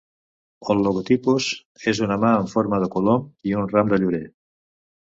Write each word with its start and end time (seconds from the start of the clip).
El 0.73 0.79
logotipus 0.87 1.51
és 1.93 2.01
una 2.09 2.17
mà 2.25 2.33
en 2.41 2.51
forma 2.55 2.81
de 2.87 2.91
colom 2.97 3.31
i 3.53 3.57
un 3.63 3.73
ram 3.77 3.95
de 3.95 4.03
llorer. 4.05 4.25